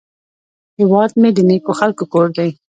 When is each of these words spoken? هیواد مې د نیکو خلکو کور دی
هیواد 0.79 1.11
مې 1.21 1.29
د 1.33 1.39
نیکو 1.49 1.71
خلکو 1.79 2.03
کور 2.13 2.27
دی 2.37 2.49